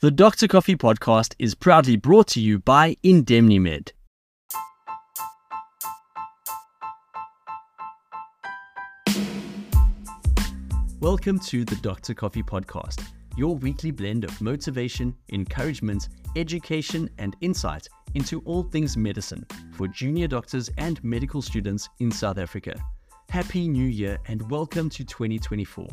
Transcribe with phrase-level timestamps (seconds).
[0.00, 0.46] The Dr.
[0.46, 3.92] Coffee podcast is proudly brought to you by Indemnimed.
[11.00, 12.14] Welcome to the Dr.
[12.14, 19.44] Coffee podcast, your weekly blend of motivation, encouragement, education, and insight into all things medicine
[19.72, 22.80] for junior doctors and medical students in South Africa.
[23.30, 25.88] Happy New Year and welcome to 2024.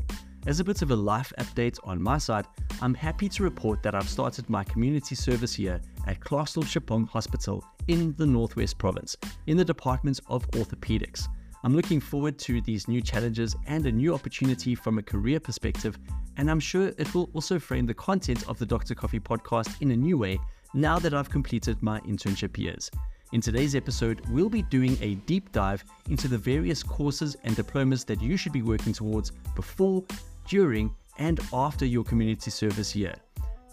[0.47, 2.45] As a bit of a life update on my side,
[2.79, 7.65] I'm happy to report that I've started my community service here at Classel Tshepong Hospital
[7.87, 11.27] in the Northwest Province in the Department of Orthopedics.
[11.63, 15.97] I'm looking forward to these new challenges and a new opportunity from a career perspective,
[16.37, 18.93] and I'm sure it will also frame the content of the Dr.
[18.93, 20.37] Coffee podcast in a new way
[20.75, 22.91] now that I've completed my internship years.
[23.31, 28.03] In today's episode, we'll be doing a deep dive into the various courses and diplomas
[28.03, 30.03] that you should be working towards before,
[30.47, 33.15] during, and after your community service year.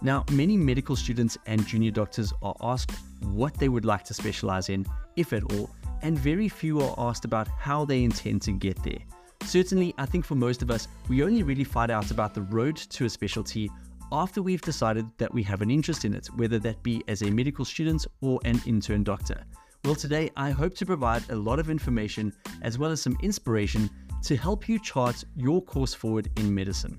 [0.01, 4.69] Now, many medical students and junior doctors are asked what they would like to specialize
[4.69, 4.85] in,
[5.17, 5.71] if at all,
[6.03, 8.99] and very few are asked about how they intend to get there.
[9.45, 12.77] Certainly, I think for most of us, we only really find out about the road
[12.77, 13.71] to a specialty
[14.11, 17.31] after we've decided that we have an interest in it, whether that be as a
[17.31, 19.43] medical student or an intern doctor.
[19.85, 23.91] Well, today I hope to provide a lot of information as well as some inspiration
[24.23, 26.99] to help you chart your course forward in medicine.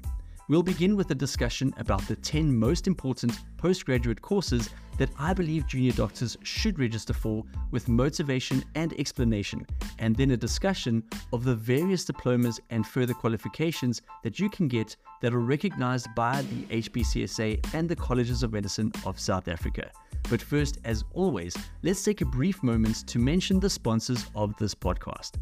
[0.49, 5.67] We'll begin with a discussion about the 10 most important postgraduate courses that I believe
[5.67, 9.65] junior doctors should register for with motivation and explanation,
[9.99, 11.01] and then a discussion
[11.31, 16.41] of the various diplomas and further qualifications that you can get that are recognized by
[16.41, 19.89] the HPCSA and the Colleges of Medicine of South Africa.
[20.29, 24.75] But first, as always, let's take a brief moment to mention the sponsors of this
[24.75, 25.37] podcast.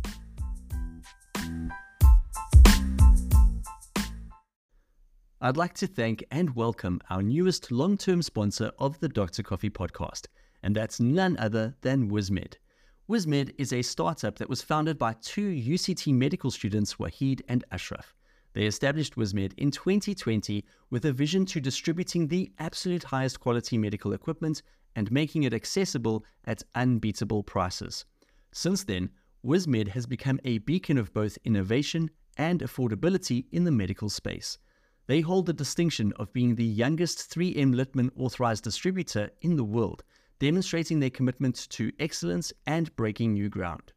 [5.43, 9.41] I'd like to thank and welcome our newest long term sponsor of the Dr.
[9.41, 10.27] Coffee podcast,
[10.61, 12.57] and that's none other than WizMed.
[13.09, 18.13] WizMed is a startup that was founded by two UCT medical students, Wahid and Ashraf.
[18.53, 24.13] They established WizMed in 2020 with a vision to distributing the absolute highest quality medical
[24.13, 24.61] equipment
[24.95, 28.05] and making it accessible at unbeatable prices.
[28.51, 29.09] Since then,
[29.43, 34.59] WizMed has become a beacon of both innovation and affordability in the medical space.
[35.07, 40.03] They hold the distinction of being the youngest 3M Littmann authorized distributor in the world,
[40.39, 43.93] demonstrating their commitment to excellence and breaking new ground.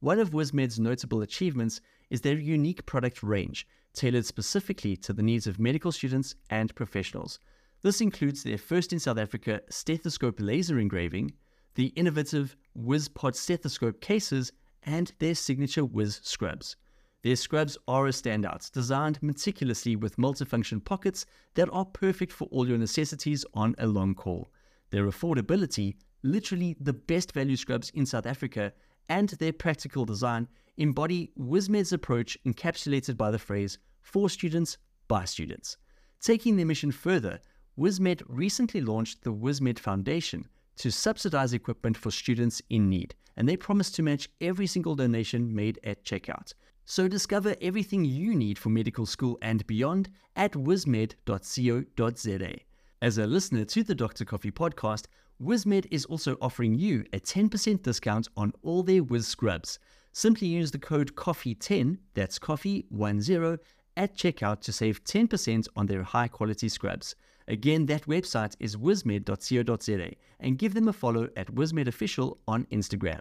[0.00, 5.46] One of WizMed's notable achievements is their unique product range, tailored specifically to the needs
[5.46, 7.38] of medical students and professionals.
[7.82, 11.32] This includes their first in South Africa stethoscope laser engraving,
[11.76, 14.52] the innovative WizPod stethoscope cases,
[14.84, 16.76] and their signature Wiz scrubs.
[17.22, 22.68] Their scrubs are a standout, designed meticulously with multifunction pockets that are perfect for all
[22.68, 24.50] your necessities on a long call.
[24.90, 25.94] Their affordability,
[26.24, 28.72] literally the best value scrubs in South Africa,
[29.08, 35.76] and their practical design embody WizMed's approach encapsulated by the phrase for students, by students.
[36.20, 37.40] Taking their mission further,
[37.78, 43.56] WizMed recently launched the WizMed Foundation to subsidize equipment for students in need, and they
[43.56, 46.54] promise to match every single donation made at checkout.
[46.84, 51.16] So discover everything you need for medical school and beyond at wizmed.co.za.
[53.00, 54.24] As a listener to the Dr.
[54.24, 55.06] Coffee podcast,
[55.42, 59.78] WizMed is also offering you a 10% discount on all their Wiz scrubs.
[60.12, 63.58] Simply use the code COFFEE10, that's coffee10,
[63.96, 67.16] at checkout to save 10% on their high quality scrubs.
[67.52, 73.20] Again, that website is wizmed.co.za and give them a follow at WizMedOfficial on Instagram.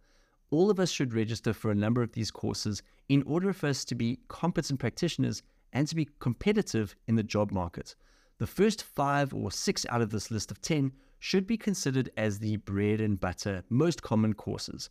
[0.51, 3.85] All of us should register for a number of these courses in order for us
[3.87, 5.43] to be competent practitioners
[5.73, 7.95] and to be competitive in the job market.
[8.39, 12.39] The first five or six out of this list of 10 should be considered as
[12.39, 14.91] the bread and butter, most common courses.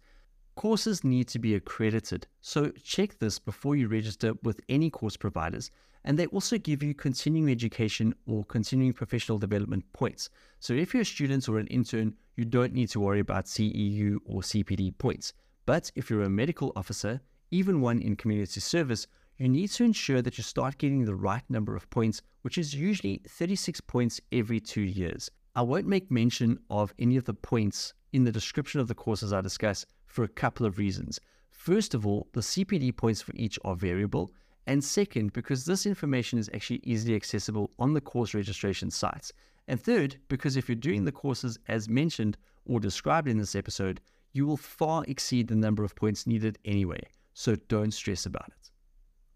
[0.56, 5.72] Courses need to be accredited, so check this before you register with any course providers.
[6.06, 10.30] And they also give you continuing education or continuing professional development points.
[10.60, 14.18] So if you're a student or an intern, you don't need to worry about CEU
[14.26, 15.34] or CPD points.
[15.66, 19.08] But if you're a medical officer, even one in community service,
[19.38, 22.76] you need to ensure that you start getting the right number of points, which is
[22.76, 25.32] usually 36 points every two years.
[25.56, 29.34] I won't make mention of any of the points in the description of the courses
[29.34, 31.20] I discuss for a couple of reasons.
[31.50, 34.32] First of all, the CPD points for each are variable.
[34.68, 39.34] And second, because this information is actually easily accessible on the course registration sites.
[39.68, 44.02] And third, because if you're doing the courses as mentioned or described in this episode,
[44.34, 47.02] you will far exceed the number of points needed anyway.
[47.34, 48.70] So don't stress about it.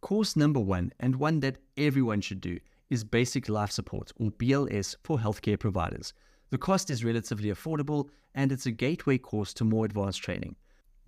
[0.02, 2.60] Course number one, and one that everyone should do,
[2.92, 6.14] is Basic Life Support or BLS for healthcare providers.
[6.52, 10.56] The cost is relatively affordable and it's a gateway course to more advanced training.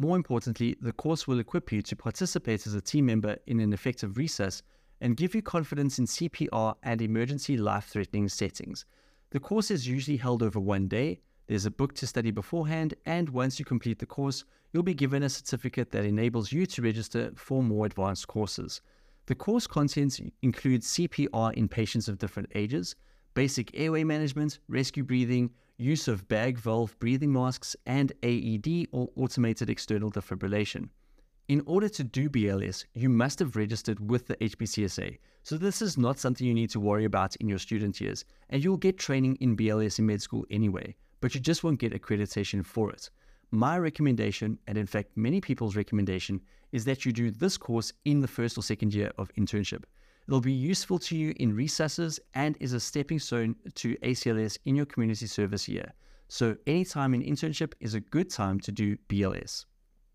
[0.01, 3.74] More importantly, the course will equip you to participate as a team member in an
[3.74, 4.62] effective resus
[5.01, 8.86] and give you confidence in CPR and emergency life threatening settings.
[9.31, 11.19] The course is usually held over one day.
[11.48, 15.24] There's a book to study beforehand, and once you complete the course, you'll be given
[15.24, 18.80] a certificate that enables you to register for more advanced courses.
[19.25, 22.96] The course contents include CPR in patients of different ages,
[23.34, 25.50] basic airway management, rescue breathing,
[25.80, 30.90] use of bag valve breathing masks, and AED or automated external defibrillation.
[31.48, 35.98] In order to do BLS, you must have registered with the HPCSA, so this is
[35.98, 39.38] not something you need to worry about in your student years, and you'll get training
[39.38, 43.10] in BLS in med school anyway, but you just won't get accreditation for it.
[43.52, 46.42] My recommendation, and in fact many people's recommendation,
[46.72, 49.86] is that you do this course in the first or second year of internship.
[50.30, 54.76] It'll be useful to you in recesses and is a stepping stone to ACLS in
[54.76, 55.92] your community service year.
[56.28, 59.66] So, any time in internship is a good time to do BLS.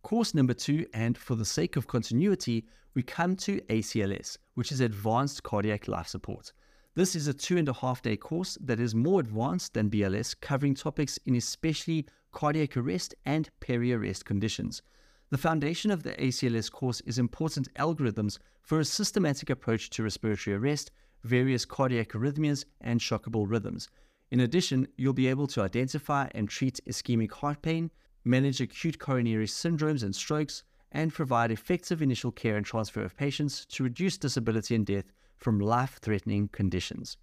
[0.04, 2.64] Course number two, and for the sake of continuity,
[2.94, 6.52] we come to ACLS, which is Advanced Cardiac Life Support.
[6.94, 10.36] This is a two and a half day course that is more advanced than BLS,
[10.40, 14.80] covering topics in especially cardiac arrest and peri arrest conditions.
[15.30, 20.54] The foundation of the ACLS course is important algorithms for a systematic approach to respiratory
[20.54, 20.90] arrest,
[21.22, 23.88] various cardiac arrhythmias, and shockable rhythms.
[24.30, 27.90] In addition, you'll be able to identify and treat ischemic heart pain,
[28.24, 30.62] manage acute coronary syndromes and strokes,
[30.92, 35.58] and provide effective initial care and transfer of patients to reduce disability and death from
[35.58, 37.16] life threatening conditions.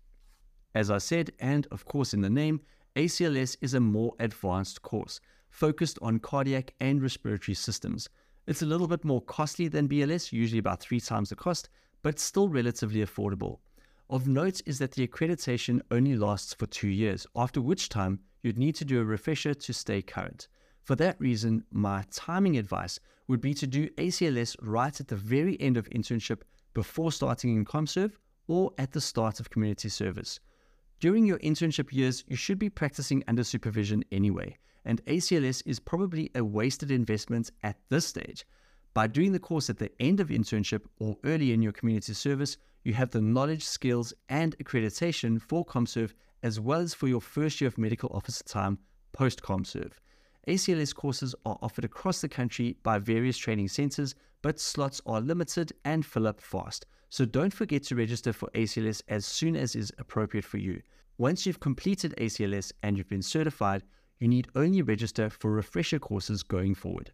[0.74, 2.62] As I said, and of course in the name,
[2.95, 5.21] ACLS is a more advanced course
[5.51, 8.09] focused on cardiac and respiratory systems.
[8.48, 11.69] It's a little bit more costly than BLS, usually about three times the cost,
[12.01, 13.59] but still relatively affordable.
[14.09, 18.57] Of note is that the accreditation only lasts for two years, after which time you'd
[18.57, 20.48] need to do a refresher to stay current.
[20.83, 25.59] For that reason, my timing advice would be to do ACLS right at the very
[25.62, 26.42] end of internship
[26.74, 28.13] before starting in ComServe
[28.48, 30.39] or at the start of community service.
[31.00, 36.32] During your internship years, you should be practicing under supervision anyway, and ACLS is probably
[36.36, 38.46] a wasted investment at this stage.
[38.94, 42.58] By doing the course at the end of internship or early in your community service,
[42.84, 47.62] you have the knowledge, skills, and accreditation for ComServe as well as for your first
[47.62, 48.80] year of medical officer time
[49.14, 49.94] post ComServe.
[50.48, 55.72] ACLS courses are offered across the country by various training centers, but slots are limited
[55.86, 56.86] and fill up fast.
[57.10, 60.82] So don't forget to register for ACLS as soon as is appropriate for you.
[61.18, 63.84] Once you've completed ACLS and you've been certified,
[64.22, 67.12] you need only register for refresher courses going forward.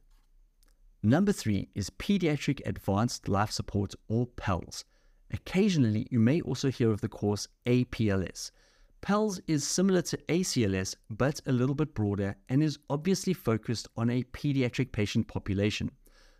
[1.01, 4.83] Number three is Pediatric Advanced Life Support or PALS.
[5.31, 8.51] Occasionally, you may also hear of the course APLS.
[8.99, 14.09] PALS is similar to ACLS but a little bit broader and is obviously focused on
[14.09, 15.89] a pediatric patient population.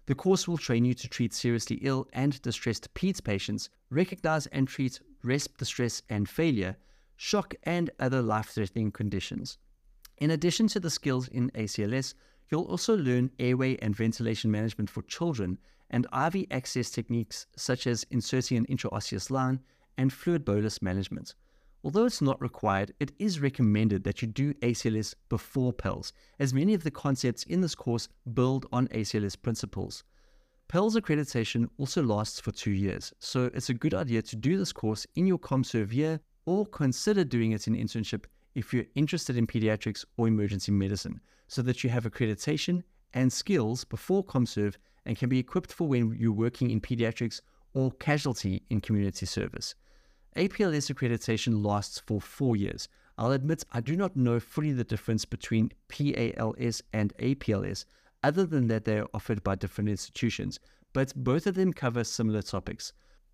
[0.08, 4.68] The course will train you to treat seriously ill and distressed PEDS patients, recognize and
[4.68, 6.76] treat resp distress and failure,
[7.16, 9.58] shock, and other life threatening conditions.
[10.18, 12.16] In addition to the skills in ACLS,
[12.50, 15.60] you'll also learn airway and ventilation management for children
[15.90, 19.60] and IV access techniques such as inserting an intraosseous line
[19.98, 21.36] and fluid bolus management.
[21.84, 26.74] Although it's not required, it is recommended that you do ACLS before PALS, as many
[26.74, 30.04] of the concepts in this course build on ACLS principles.
[30.68, 34.74] PALS accreditation also lasts for two years, so it's a good idea to do this
[34.74, 38.26] course in your ComServe year or consider doing it in internship
[38.58, 42.82] if you're interested in pediatrics or emergency medicine, so that you have accreditation
[43.14, 47.40] and skills before ComServe and can be equipped for when you're working in pediatrics
[47.76, 49.76] or casualty in community service.
[50.36, 52.90] APLS accreditation lasts for four years.
[53.20, 57.86] I'll admit I do not know fully the difference between PALS and APLS,
[58.24, 60.60] other than that they are offered by different institutions,
[60.94, 62.92] but both of them cover similar topics.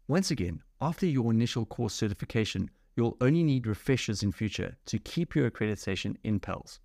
[0.10, 5.36] Once again, after your initial course certification, you'll only need refreshers in future to keep
[5.36, 6.80] your accreditation in PALS.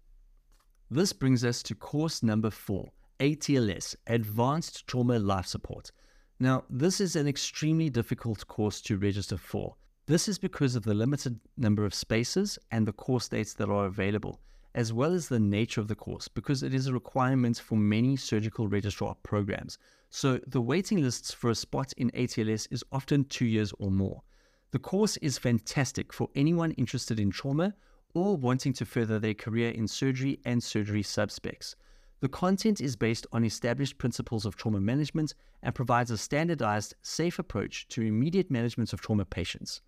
[0.91, 5.93] This brings us to course number four, ATLS, Advanced Trauma Life Support.
[6.41, 9.75] Now, this is an extremely difficult course to register for.
[10.07, 13.85] This is because of the limited number of spaces and the course dates that are
[13.85, 14.41] available,
[14.75, 18.17] as well as the nature of the course, because it is a requirement for many
[18.17, 19.77] surgical registrar programs.
[20.09, 24.23] So the waiting lists for a spot in ATLS is often two years or more.
[24.70, 27.75] The course is fantastic for anyone interested in trauma
[28.12, 31.75] or wanting to further their career in surgery and surgery subspecs.
[32.20, 37.38] The content is based on established principles of trauma management and provides a standardized, safe
[37.38, 39.80] approach to immediate management of trauma patients.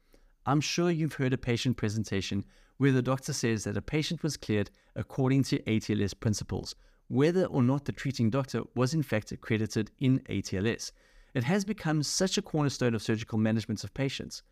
[0.47, 2.43] I'm sure you've heard a patient presentation
[2.79, 6.75] where the doctor says that a patient was cleared according to ATLS principles,
[7.09, 10.93] whether or not the treating doctor was in fact accredited in ATLS.
[11.35, 14.43] It has become such a cornerstone of surgical management of patients.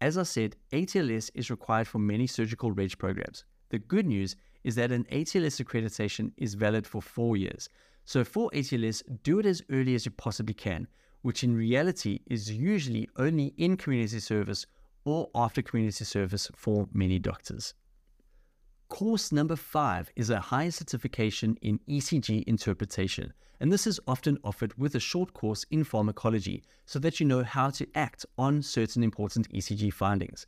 [0.00, 3.44] As I said, ATLS is required for many surgical reg programs.
[3.70, 7.68] The good news is that an ATLS accreditation is valid for four years.
[8.04, 10.86] So for ATLS, do it as early as you possibly can,
[11.22, 14.66] which in reality is usually only in community service
[15.04, 17.74] or after community service for many doctors.
[18.88, 24.72] Course number five is a higher certification in ECG interpretation, and this is often offered
[24.78, 29.02] with a short course in pharmacology so that you know how to act on certain
[29.02, 30.46] important ECG findings.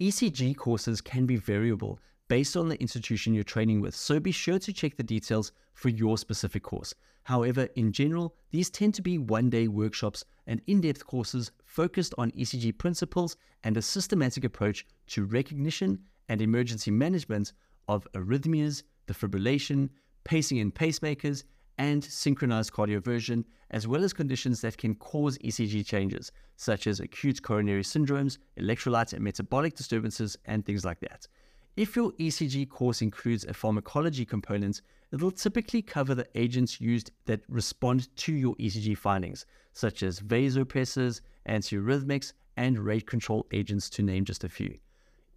[0.00, 4.60] ECG courses can be variable based on the institution you're training with, so be sure
[4.60, 6.94] to check the details for your specific course.
[7.24, 12.14] However, in general, these tend to be one day workshops and in depth courses focused
[12.16, 17.52] on ECG principles and a systematic approach to recognition and emergency management
[17.90, 19.90] of arrhythmias, defibrillation,
[20.24, 21.44] pacing in pacemakers,
[21.78, 27.42] and synchronized cardioversion, as well as conditions that can cause ECG changes, such as acute
[27.42, 31.26] coronary syndromes, electrolyte and metabolic disturbances, and things like that.
[31.76, 34.82] If your ECG course includes a pharmacology component,
[35.12, 41.22] it'll typically cover the agents used that respond to your ECG findings, such as vasopressors,
[41.48, 44.76] antiarrhythmics, and rate control agents, to name just a few.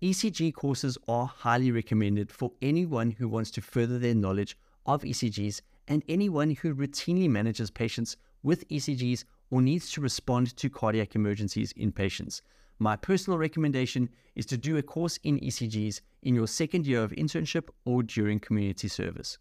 [0.04, 5.62] ECG courses are highly recommended for anyone who wants to further their knowledge of ECGs
[5.88, 11.72] and anyone who routinely manages patients with ECGs or needs to respond to cardiac emergencies
[11.78, 12.42] in patients.
[12.80, 17.12] My personal recommendation is to do a course in ECGs in your second year of
[17.12, 19.38] internship or during community service.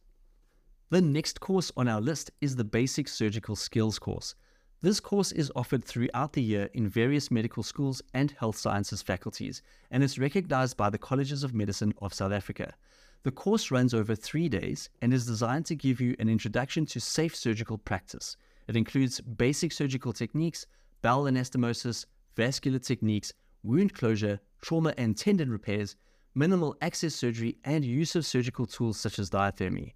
[0.90, 4.36] The next course on our list is the Basic Surgical Skills course.
[4.82, 9.62] This course is offered throughout the year in various medical schools and health sciences faculties,
[9.92, 12.74] and is recognized by the Colleges of Medicine of South Africa.
[13.22, 17.00] The course runs over three days and is designed to give you an introduction to
[17.00, 18.36] safe surgical practice.
[18.66, 20.66] It includes basic surgical techniques,
[21.00, 25.94] bowel anastomosis, vascular techniques, wound closure, trauma and tendon repairs,
[26.34, 29.92] minimal access surgery, and use of surgical tools such as diathermy.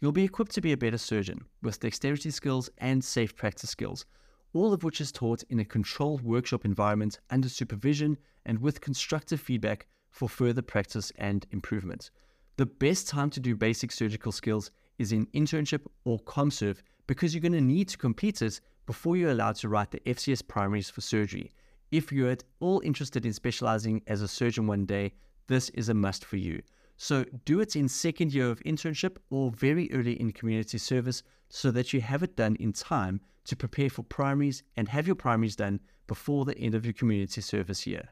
[0.00, 4.06] You'll be equipped to be a better surgeon with dexterity skills and safe practice skills,
[4.52, 9.40] all of which is taught in a controlled workshop environment under supervision and with constructive
[9.40, 12.10] feedback for further practice and improvement.
[12.58, 16.78] The best time to do basic surgical skills is in internship or ComServe
[17.08, 20.46] because you're going to need to complete it before you're allowed to write the FCS
[20.46, 21.50] primaries for surgery.
[21.90, 25.14] If you're at all interested in specializing as a surgeon one day,
[25.48, 26.62] this is a must for you.
[27.00, 31.70] So do it in second year of internship or very early in community service so
[31.70, 35.54] that you have it done in time to prepare for primaries and have your primaries
[35.54, 35.78] done
[36.08, 38.08] before the end of your community service year.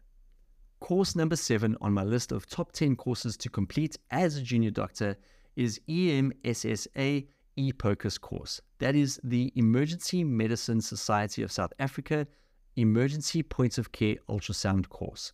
[0.78, 4.71] Course number seven on my list of top 10 courses to complete as a junior
[4.71, 5.16] doctor
[5.57, 7.26] is EMSSA
[7.59, 8.61] EPOCUS course.
[8.78, 12.28] That is the Emergency Medicine Society of South Africa
[12.76, 15.33] Emergency Points of Care Ultrasound course.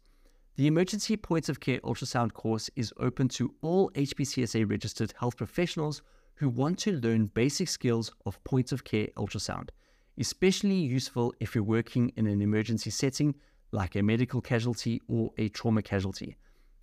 [0.56, 6.02] The Emergency Points of Care Ultrasound course is open to all HPCSA registered health professionals
[6.34, 9.70] who want to learn basic skills of points of care ultrasound,
[10.18, 13.34] especially useful if you're working in an emergency setting
[13.70, 16.36] like a medical casualty or a trauma casualty.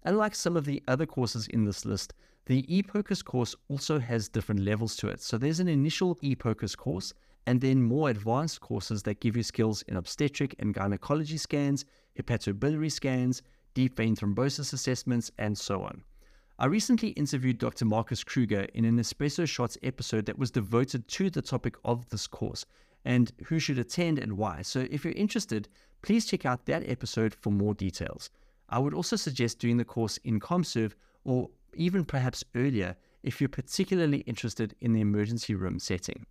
[0.04, 2.16] Unlike some of the other courses in this list,
[2.48, 5.22] the ePOCUS course also has different levels to it.
[5.22, 7.14] So there's an initial ePOCUS course,
[7.46, 11.86] and then more advanced courses that give you skills in obstetric and gynecology scans,
[12.20, 16.04] hepatobiliary scans, deep vein thrombosis assessments, and so on.
[16.58, 17.86] I recently interviewed Dr.
[17.86, 22.28] Marcus Kruger in an Espresso Shots episode that was devoted to the topic of this
[22.28, 22.66] course
[23.06, 24.62] and who should attend and why.
[24.62, 25.70] So if you're interested,
[26.02, 28.30] please check out that episode for more details.
[28.70, 33.50] I would also suggest doing the course in ComServe or even perhaps earlier if you're
[33.50, 36.26] particularly interested in the emergency room setting.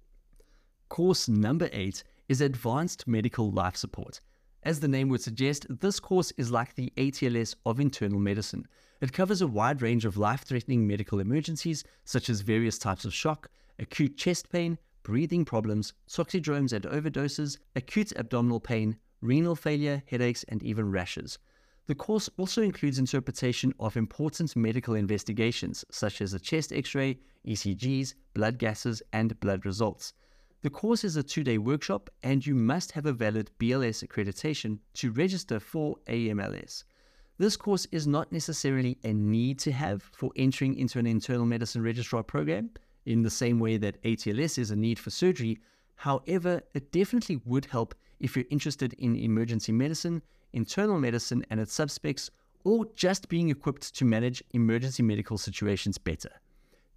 [0.89, 4.21] Course number eight is Advanced Medical Life Support.
[4.63, 8.67] As the name would suggest, this course is like the ATLS of internal medicine.
[9.01, 13.15] It covers a wide range of life threatening medical emergencies, such as various types of
[13.15, 13.49] shock,
[13.79, 20.63] acute chest pain, breathing problems, toxidromes and overdoses, acute abdominal pain, renal failure, headaches, and
[20.63, 21.39] even rashes.
[21.87, 27.21] The course also includes interpretation of important medical investigations, such as a chest x ray,
[27.47, 30.13] ECGs, blood gases, and blood results.
[30.61, 34.79] The course is a two day workshop, and you must have a valid BLS accreditation
[34.95, 36.83] to register for AMLS.
[37.39, 41.83] This course is not necessarily a need to have for entering into an internal medicine
[41.83, 42.71] registrar program,
[43.07, 45.61] in the same way that ATLS is a need for surgery.
[45.95, 50.23] However, it definitely would help if you're interested in emergency medicine,
[50.53, 52.31] internal medicine and its subspecs,
[52.65, 56.31] or just being equipped to manage emergency medical situations better.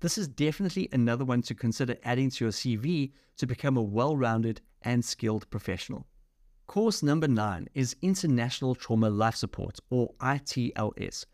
[0.02, 4.18] This is definitely another one to consider adding to your CV to become a well
[4.18, 6.08] rounded and skilled professional.
[6.66, 11.26] Course number nine is International Trauma Life Support, or ITLS.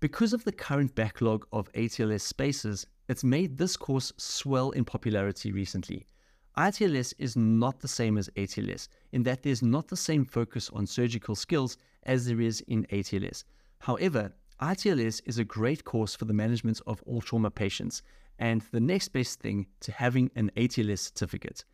[0.00, 5.52] Because of the current backlog of ATLS spaces, it's made this course swell in popularity
[5.52, 6.06] recently.
[6.56, 10.86] ITLS is not the same as ATLS in that there's not the same focus on
[10.86, 13.44] surgical skills as there is in ATLS.
[13.80, 18.02] However, ITLS is a great course for the management of all trauma patients
[18.38, 21.64] and the next best thing to having an ATLS certificate.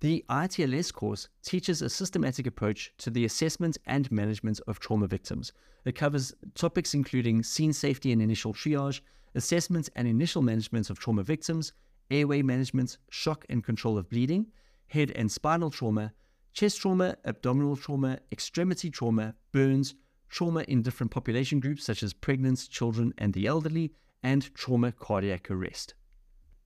[0.00, 5.52] The ITLS course teaches a systematic approach to the assessment and management of trauma victims.
[5.84, 9.00] It covers topics including scene safety and initial triage,
[9.34, 11.72] assessment and initial management of trauma victims,
[12.10, 14.46] airway management, shock and control of bleeding,
[14.86, 16.12] head and spinal trauma,
[16.52, 19.94] chest trauma, abdominal trauma, extremity trauma, burns,
[20.30, 25.50] trauma in different population groups such as pregnant, children, and the elderly, and trauma cardiac
[25.50, 25.94] arrest.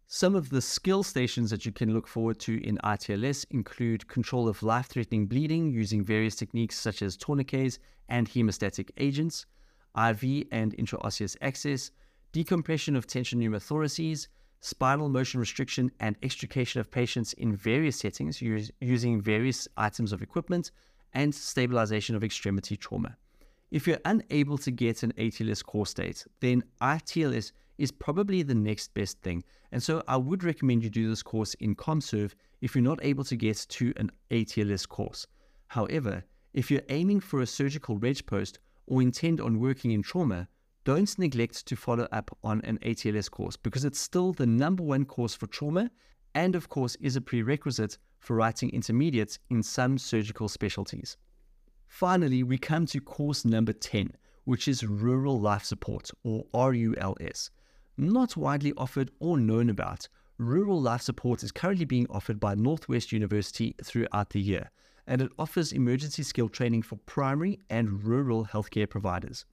[0.07, 4.49] Some of the skill stations that you can look forward to in ITLS include control
[4.49, 9.47] of life threatening bleeding using various techniques such as tourniquets and hemostatic agents,
[9.97, 11.91] IV and intraosseous access,
[12.33, 14.29] decompression of tension pneumothoraces,
[14.61, 20.71] spinal motion restriction and extrication of patients in various settings using various items of equipment,
[21.13, 23.17] and stabilization of extremity trauma.
[23.71, 28.95] If you're unable to get an ATLS course date, then ITLS is probably the next
[28.95, 29.43] best thing.
[29.73, 33.25] And so I would recommend you do this course in ComServe if you're not able
[33.25, 35.27] to get to an ATLS course.
[35.69, 40.47] However, if you're aiming for a surgical reg post or intend on working in trauma,
[40.85, 45.05] don't neglect to follow up on an ATLS course because it's still the number one
[45.05, 45.91] course for trauma
[46.35, 51.17] and, of course, is a prerequisite for writing intermediates in some surgical specialties.
[51.95, 54.11] Finally, we come to course number 10,
[54.43, 57.51] which is Rural Life Support, or RULS.
[57.97, 63.13] Not widely offered or known about, Rural Life Support is currently being offered by Northwest
[63.13, 64.73] University throughout the year,
[65.07, 69.47] and it offers emergency skill training for primary and rural healthcare providers.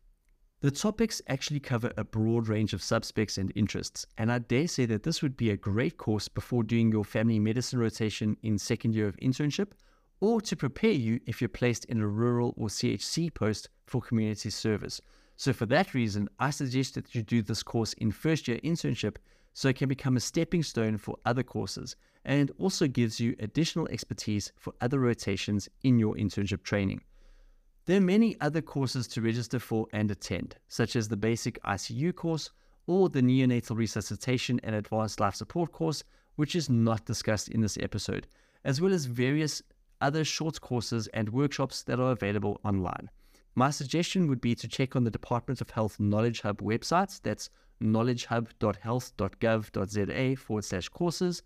[0.61, 4.87] The topics actually cover a broad range of subspecs and interests, and I dare say
[4.87, 8.95] that this would be a great course before doing your family medicine rotation in second
[8.95, 9.73] year of internship
[10.21, 14.49] or to prepare you if you're placed in a rural or CHC post for community
[14.49, 15.01] service.
[15.35, 19.17] So, for that reason, I suggest that you do this course in first year internship
[19.53, 23.87] so it can become a stepping stone for other courses and also gives you additional
[23.87, 27.01] expertise for other rotations in your internship training.
[27.85, 32.15] There are many other courses to register for and attend, such as the basic ICU
[32.15, 32.51] course
[32.85, 36.03] or the neonatal resuscitation and advanced life support course,
[36.35, 38.27] which is not discussed in this episode,
[38.63, 39.63] as well as various
[40.01, 43.09] other short courses and workshops that are available online.
[43.55, 47.49] My suggestion would be to check on the Department of Health Knowledge Hub websites, that's
[47.81, 51.43] knowledgehub.health.gov.za forward slash courses,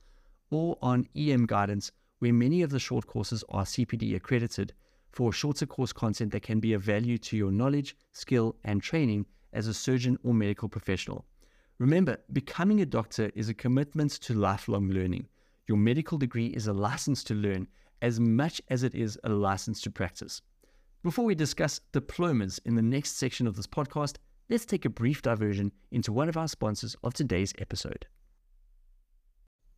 [0.52, 4.74] or on EM Guidance, where many of the short courses are CPD accredited
[5.12, 9.26] for shorter course content that can be of value to your knowledge, skill, and training
[9.54, 11.26] as a surgeon or medical professional.
[11.80, 15.28] Remember, becoming a doctor is a commitment to lifelong learning.
[15.68, 17.68] Your medical degree is a license to learn
[18.02, 20.42] as much as it is a license to practice.
[21.04, 24.18] Before we discuss diplomas in the next section of this podcast,
[24.50, 28.08] let's take a brief diversion into one of our sponsors of today's episode.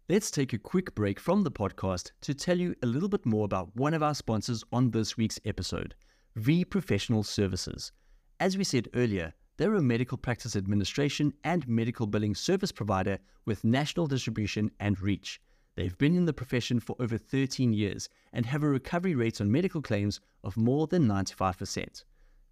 [0.09, 3.43] Let's take a quick break from the podcast to tell you a little bit more
[3.43, 5.95] about one of our sponsors on this week's episode,
[6.37, 7.91] V Professional Services.
[8.39, 13.65] As we said earlier, they're a medical practice administration and medical billing service provider with
[13.65, 15.41] national distribution and reach.
[15.77, 19.51] They've been in the profession for over 13 years and have a recovery rate on
[19.51, 22.03] medical claims of more than 95%.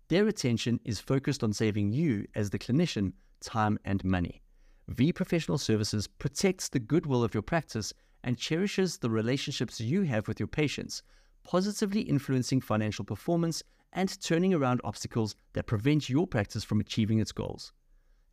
[0.10, 4.44] Their attention is focused on saving you, as the clinician, time and money.
[4.90, 10.28] V Professional Services protects the goodwill of your practice and cherishes the relationships you have
[10.28, 11.02] with your patients,
[11.44, 17.32] positively influencing financial performance and turning around obstacles that prevent your practice from achieving its
[17.32, 17.74] goals.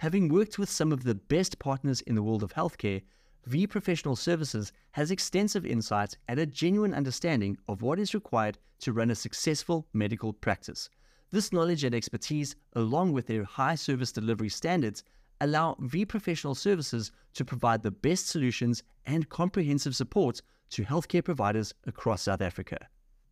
[0.00, 3.00] Having worked with some of the best partners in the world of healthcare,
[3.46, 8.92] V Professional Services has extensive insights and a genuine understanding of what is required to
[8.92, 10.88] run a successful medical practice.
[11.32, 15.02] This knowledge and expertise, along with their high service delivery standards,
[15.40, 21.74] allow V Professional Services to provide the best solutions and comprehensive support to healthcare providers
[21.84, 22.86] across South Africa.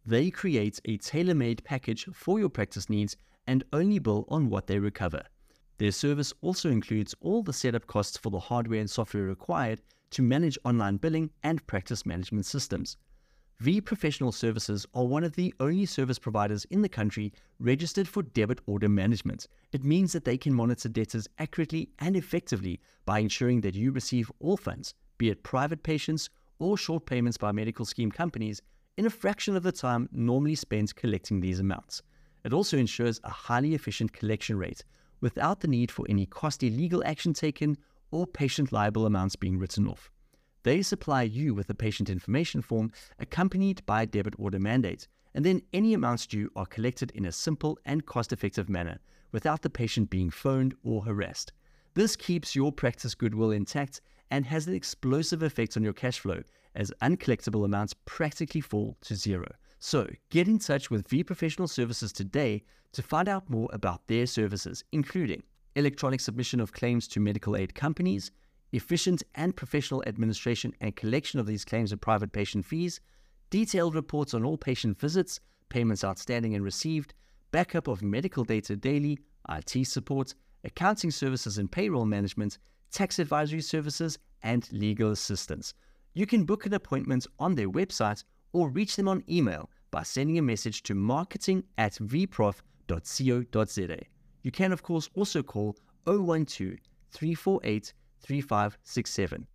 [0.04, 4.66] They create a tailor made package for your practice needs and only bill on what
[4.66, 5.22] they recover.
[5.78, 10.22] Their service also includes all the setup costs for the hardware and software required to
[10.22, 12.96] manage online billing and practice management systems.
[13.60, 18.22] V Professional Services are one of the only service providers in the country registered for
[18.22, 19.46] debit order management.
[19.72, 24.32] It means that they can monitor debtors accurately and effectively by ensuring that you receive
[24.40, 28.62] all funds, be it private patients or short payments by medical scheme companies,
[28.96, 32.02] in a fraction of the time normally spent collecting these amounts.
[32.44, 34.84] It also ensures a highly efficient collection rate
[35.20, 37.76] without the need for any costly legal action taken
[38.10, 40.10] or patient liable amounts being written off.
[40.62, 45.44] They supply you with a patient information form accompanied by a debit order mandate, and
[45.44, 48.98] then any amounts due are collected in a simple and cost effective manner
[49.32, 51.52] without the patient being phoned or harassed.
[51.94, 56.42] This keeps your practice goodwill intact and has an explosive effect on your cash flow
[56.74, 59.46] as uncollectible amounts practically fall to zero.
[59.78, 64.26] So, get in touch with V Professional Services today to find out more about their
[64.26, 65.42] services, including
[65.74, 68.30] electronic submission of claims to medical aid companies,
[68.72, 73.00] efficient and professional administration and collection of these claims and private patient fees,
[73.50, 77.14] detailed reports on all patient visits, payments outstanding and received,
[77.50, 82.58] backup of medical data daily, IT support, accounting services and payroll management,
[82.90, 85.74] tax advisory services, and legal assistance.
[86.14, 90.38] You can book an appointment on their website or reach them on email by sending
[90.38, 92.60] a message to marketing at vprof.co.za.
[94.42, 95.76] You can, of course, also call
[96.06, 96.78] 012
[97.10, 99.46] 348 3567.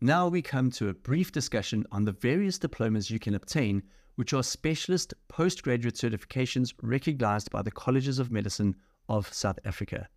[0.00, 3.82] Now we come to a brief discussion on the various diplomas you can obtain,
[4.16, 8.76] which are specialist postgraduate certifications recognized by the Colleges of Medicine
[9.08, 10.08] of South Africa.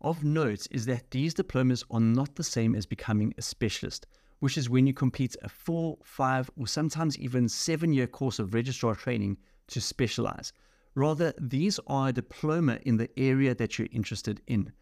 [0.00, 4.06] Of note is that these diplomas are not the same as becoming a specialist,
[4.38, 8.54] which is when you complete a four, five, or sometimes even seven year course of
[8.54, 9.36] registrar training
[9.66, 10.52] to specialize.
[10.98, 14.72] Rather, these are a diploma in the area that you're interested in.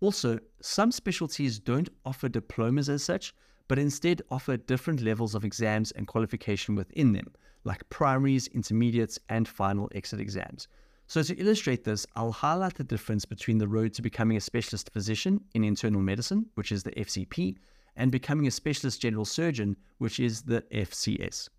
[0.00, 3.34] Also, some specialties don't offer diplomas as such,
[3.68, 7.26] but instead offer different levels of exams and qualification within them,
[7.64, 10.66] like primaries, intermediates, and final exit exams.
[11.08, 14.90] So, to illustrate this, I'll highlight the difference between the road to becoming a specialist
[14.94, 17.54] physician in internal medicine, which is the FCP,
[17.96, 21.50] and becoming a specialist general surgeon, which is the FCS.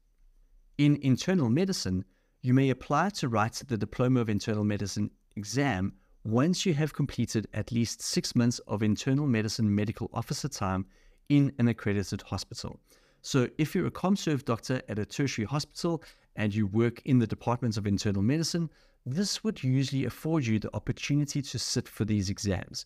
[0.80, 2.03] In internal medicine,
[2.48, 5.92] you may apply to write the Diploma of Internal Medicine exam
[6.24, 10.86] once you have completed at least six months of internal medicine medical officer time
[11.28, 12.80] in an accredited hospital.
[13.22, 16.02] So, if you're a ComServe doctor at a tertiary hospital
[16.38, 18.70] and you work in the departments of internal medicine,
[19.06, 22.86] this would usually afford you the opportunity to sit for these exams.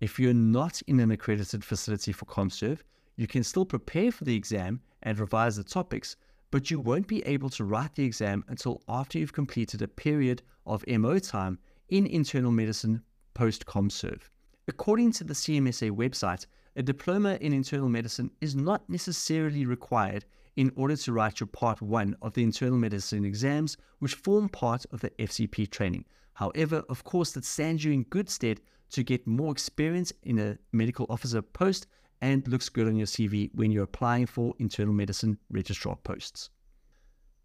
[0.00, 2.80] If you're not in an accredited facility for ComServe,
[3.14, 6.16] you can still prepare for the exam and revise the topics,
[6.50, 10.42] but you won't be able to write the exam until after you've completed a period
[10.66, 13.02] of MO time in internal medicine
[13.34, 14.22] post ComServe.
[14.68, 20.24] According to the CMSA website, a diploma in internal medicine is not necessarily required
[20.56, 24.84] in order to write your part 1 of the internal medicine exams, which form part
[24.90, 26.04] of the FCP training.
[26.34, 30.58] However, of course, that stands you in good stead to get more experience in a
[30.72, 31.86] medical officer post
[32.20, 36.50] and looks good on your CV when you're applying for internal medicine registrar posts.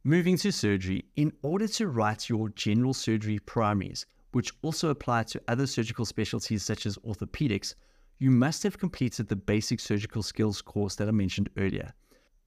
[0.04, 5.42] Moving to surgery, in order to write your general surgery primaries, which also apply to
[5.48, 7.76] other surgical specialties such as orthopedics,
[8.18, 11.94] you must have completed the basic surgical skills course that I mentioned earlier.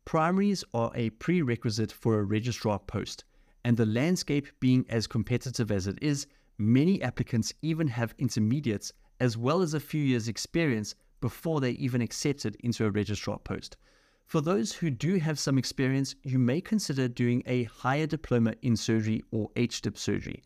[0.05, 3.25] Primaries are a prerequisite for a registrar post,
[3.65, 6.27] and the landscape being as competitive as it is,
[6.59, 12.03] many applicants even have intermediates as well as a few years' experience before they even
[12.03, 13.79] accepted into a registrar post.
[14.27, 18.77] For those who do have some experience, you may consider doing a higher diploma in
[18.77, 20.43] surgery or HDIP surgery.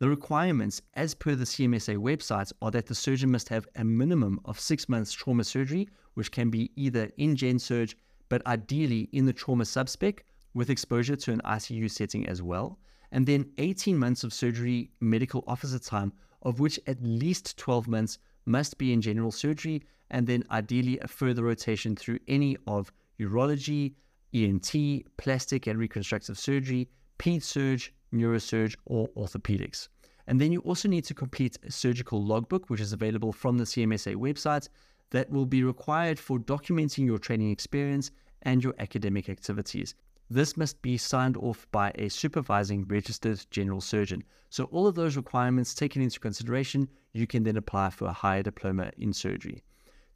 [0.00, 4.40] The requirements, as per the CMSA website, are that the surgeon must have a minimum
[4.44, 7.94] of six months trauma surgery, which can be either in Gen Surg,
[8.28, 10.22] but ideally in the trauma subspec
[10.54, 12.80] with exposure to an ICU setting as well,
[13.12, 16.12] and then 18 months of surgery medical officer time,
[16.42, 21.08] of which at least 12 months must be in general surgery, and then ideally a
[21.08, 23.94] further rotation through any of urology,
[24.34, 24.72] ENT,
[25.16, 26.88] plastic and reconstructive surgery,
[27.18, 29.88] ped surg, neurosurg, or orthopedics.
[30.26, 33.64] And then you also need to complete a surgical logbook, which is available from the
[33.64, 34.68] CMSA website,
[35.10, 38.10] that will be required for documenting your training experience
[38.42, 39.94] and your academic activities.
[40.28, 44.24] This must be signed off by a supervising registered general surgeon.
[44.50, 48.42] So, all of those requirements taken into consideration, you can then apply for a higher
[48.42, 49.62] diploma in surgery.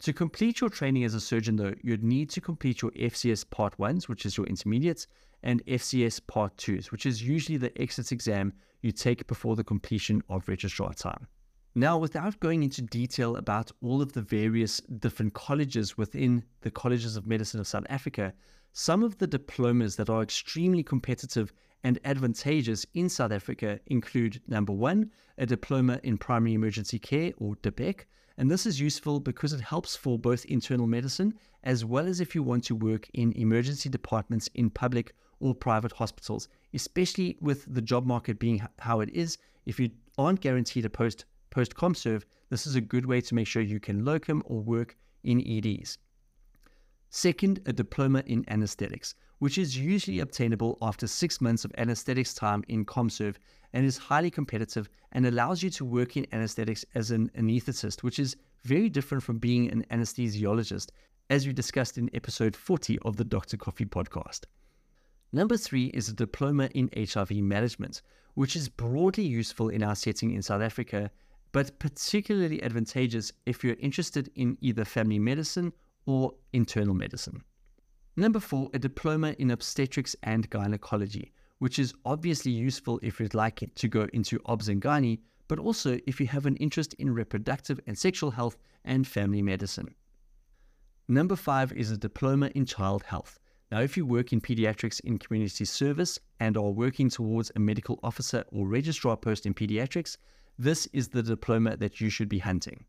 [0.01, 3.77] To complete your training as a surgeon, though, you'd need to complete your FCS Part
[3.77, 5.07] 1s, which is your intermediates,
[5.43, 10.23] and FCS Part 2s, which is usually the exit exam you take before the completion
[10.31, 11.27] of registrar time.
[11.75, 17.19] Now, without going into detail about all of the various different colleges within the Colleges
[17.19, 18.33] of Medicine of South Africa,
[18.73, 21.53] some of the diplomas that are extremely competitive
[21.85, 27.57] and advantageous in South Africa include number one, a diploma in primary emergency care or
[27.57, 28.07] DIPEC,
[28.41, 32.35] and this is useful because it helps for both internal medicine as well as if
[32.35, 37.83] you want to work in emergency departments in public or private hospitals, especially with the
[37.83, 39.37] job market being how it is.
[39.67, 43.47] If you aren't guaranteed a post post ComServe, this is a good way to make
[43.47, 45.99] sure you can locum or work in EDs.
[47.13, 52.63] Second, a diploma in anesthetics, which is usually obtainable after six months of anesthetics time
[52.69, 53.35] in ComServe
[53.73, 58.21] and is highly competitive and allows you to work in anesthetics as an anesthetist, which
[58.21, 60.91] is very different from being an anesthesiologist,
[61.31, 63.57] as we discussed in episode 40 of the Dr.
[63.57, 64.45] Coffee podcast.
[65.33, 68.03] Number three is a diploma in HIV management,
[68.35, 71.11] which is broadly useful in our setting in South Africa,
[71.51, 75.73] but particularly advantageous if you're interested in either family medicine
[76.07, 77.43] or internal medicine.
[78.17, 83.63] Number four, a diploma in obstetrics and gynecology, which is obviously useful if you'd like
[83.75, 87.81] to go into obs and gynae, but also if you have an interest in reproductive
[87.87, 89.95] and sexual health and family medicine.
[91.09, 93.39] Number five is a diploma in child health.
[93.73, 98.01] Now, if you work in pediatrics in community service and are working towards a medical
[98.03, 100.17] officer or registrar post in pediatrics,
[100.59, 102.85] this is the diploma that you should be hunting.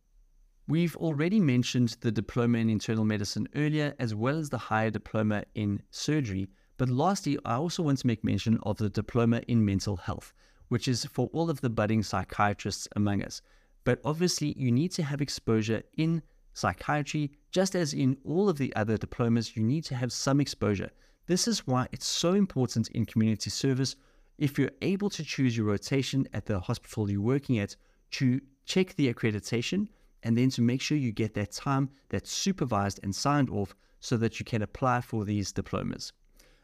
[0.72, 5.44] We've already mentioned the diploma in internal medicine earlier, as well as the higher diploma
[5.54, 9.98] in surgery, but lastly, I also want to make mention of the diploma in mental
[9.98, 10.32] health,
[10.70, 13.42] which is for all of the budding psychiatrists among us.
[13.84, 18.74] But obviously, you need to have exposure in psychiatry, just as in all of the
[18.78, 20.92] other diplomas, you need to have some exposure.
[21.28, 23.98] This is why it's so important in community service,
[24.38, 27.76] if you're able to choose your rotation at the hospital you're working at,
[28.12, 29.90] to check the accreditation
[30.24, 34.18] and then to make sure you get that time that's supervised and signed off so
[34.18, 36.14] that you can apply for these diplomas.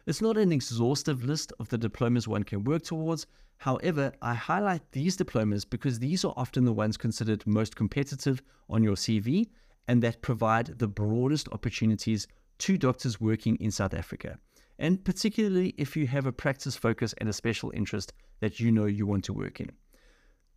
[0.05, 3.27] It's not an exhaustive list of the diplomas one can work towards.
[3.57, 8.83] However, I highlight these diplomas because these are often the ones considered most competitive on
[8.83, 9.47] your CV
[9.87, 12.27] and that provide the broadest opportunities
[12.59, 14.39] to doctors working in South Africa.
[14.79, 18.85] And particularly if you have a practice focus and a special interest that you know
[18.85, 19.71] you want to work in.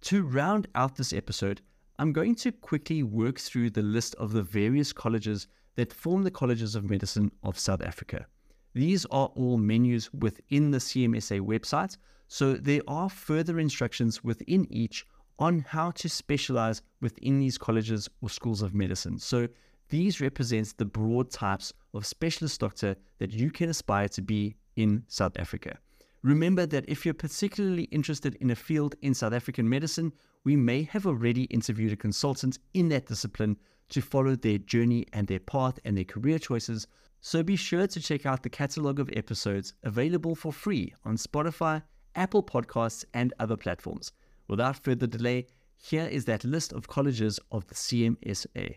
[0.02, 1.60] To round out this episode,
[2.00, 6.30] I'm going to quickly work through the list of the various colleges that form the
[6.30, 8.24] Colleges of Medicine of South Africa.
[8.72, 15.04] These are all menus within the CMSA website, so there are further instructions within each
[15.38, 19.18] on how to specialize within these colleges or schools of medicine.
[19.18, 19.46] So
[19.90, 25.04] these represent the broad types of specialist doctor that you can aspire to be in
[25.08, 25.76] South Africa.
[26.22, 30.82] Remember that if you're particularly interested in a field in South African medicine, we may
[30.84, 33.56] have already interviewed a consultant in that discipline
[33.90, 36.86] to follow their journey and their path and their career choices.
[37.20, 41.82] So be sure to check out the catalog of episodes available for free on Spotify,
[42.14, 44.12] Apple Podcasts, and other platforms.
[44.48, 48.76] Without further delay, here is that list of colleges of the CMSA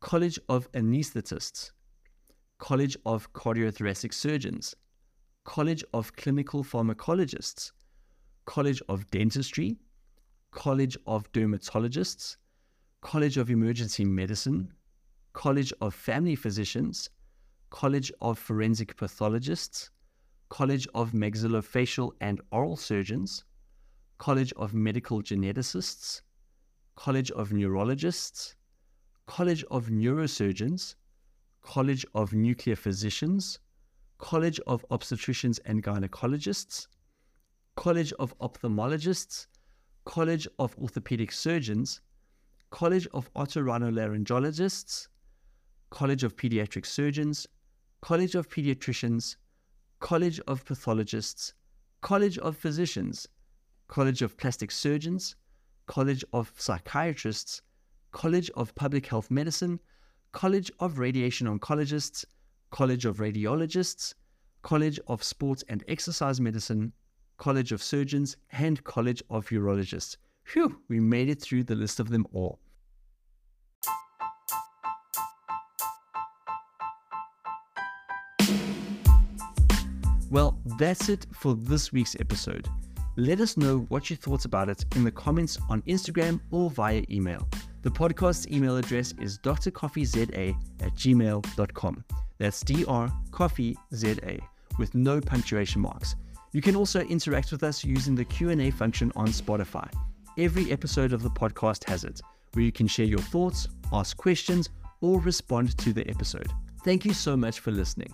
[0.00, 1.70] College of Anesthetists,
[2.58, 4.74] College of Cardiothoracic Surgeons,
[5.44, 7.72] College of Clinical Pharmacologists,
[8.46, 9.76] College of Dentistry,
[10.52, 12.36] College of Dermatologists,
[13.02, 14.72] College of Emergency Medicine,
[15.32, 17.08] College of Family Physicians,
[17.70, 19.90] College of Forensic Pathologists,
[20.48, 23.44] College of Maxillofacial and Oral Surgeons,
[24.18, 26.22] College of Medical Geneticists,
[26.96, 28.56] College of Neurologists,
[29.26, 30.96] College of Neurosurgeons,
[31.62, 33.60] College of Nuclear Physicians,
[34.18, 36.88] College of Obstetricians and Gynecologists,
[37.76, 39.46] College of Ophthalmologists,
[40.04, 42.00] College of Orthopedic Surgeons,
[42.70, 45.08] College of Otorhinolaryngologists,
[45.90, 47.46] College of Pediatric Surgeons,
[48.00, 49.36] College of Pediatricians,
[50.00, 51.52] College of Pathologists,
[52.00, 53.28] College of Physicians,
[53.88, 55.36] College of Plastic Surgeons,
[55.86, 57.60] College of Psychiatrists,
[58.12, 59.80] College of Public Health Medicine,
[60.32, 62.24] College of Radiation Oncologists,
[62.70, 64.14] College of Radiologists,
[64.62, 66.92] College of Sports and Exercise Medicine,
[67.40, 70.18] College of Surgeons, and College of Urologists.
[70.44, 72.58] Phew, we made it through the list of them all.
[80.30, 82.68] Well, that's it for this week's episode.
[83.16, 87.02] Let us know what you thought about it in the comments on Instagram or via
[87.10, 87.48] email.
[87.80, 92.04] The podcast's email address is drcoffeeza at gmail.com.
[92.36, 94.40] That's drcoffeeza
[94.78, 96.16] with no punctuation marks.
[96.52, 99.88] You can also interact with us using the Q&A function on Spotify.
[100.36, 102.20] Every episode of the podcast has it,
[102.54, 104.68] where you can share your thoughts, ask questions,
[105.00, 106.50] or respond to the episode.
[106.84, 108.12] Thank you so much for listening.